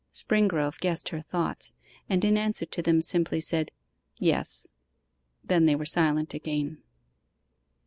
[0.11, 1.73] Springrove guessed her thoughts,
[2.09, 3.69] and in answer to them simply said
[4.17, 4.71] 'Yes.'
[5.43, 6.81] Then they were silent again.